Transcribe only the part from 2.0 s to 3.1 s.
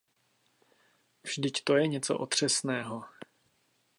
otřesného.